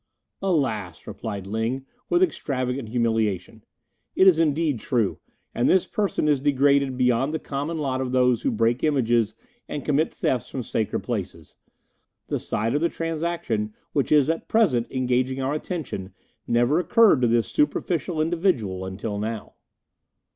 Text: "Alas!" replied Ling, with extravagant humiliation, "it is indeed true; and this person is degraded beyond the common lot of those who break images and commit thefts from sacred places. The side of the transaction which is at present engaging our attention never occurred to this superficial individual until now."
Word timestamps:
"Alas!" 0.41 1.05
replied 1.05 1.45
Ling, 1.45 1.85
with 2.09 2.23
extravagant 2.23 2.89
humiliation, 2.89 3.63
"it 4.15 4.25
is 4.25 4.39
indeed 4.39 4.79
true; 4.79 5.19
and 5.53 5.69
this 5.69 5.85
person 5.85 6.27
is 6.27 6.39
degraded 6.39 6.97
beyond 6.97 7.31
the 7.31 7.37
common 7.37 7.77
lot 7.77 8.01
of 8.01 8.11
those 8.11 8.41
who 8.41 8.49
break 8.49 8.83
images 8.83 9.35
and 9.69 9.85
commit 9.85 10.11
thefts 10.11 10.49
from 10.49 10.63
sacred 10.63 11.01
places. 11.01 11.55
The 12.29 12.39
side 12.39 12.73
of 12.73 12.81
the 12.81 12.89
transaction 12.89 13.75
which 13.93 14.11
is 14.11 14.27
at 14.27 14.47
present 14.49 14.87
engaging 14.89 15.39
our 15.39 15.53
attention 15.53 16.15
never 16.47 16.79
occurred 16.79 17.21
to 17.21 17.27
this 17.27 17.45
superficial 17.51 18.19
individual 18.23 18.85
until 18.87 19.19
now." 19.19 19.53